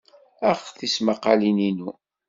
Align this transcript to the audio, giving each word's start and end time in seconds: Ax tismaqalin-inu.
Ax 0.51 0.61
tismaqalin-inu. 0.77 1.89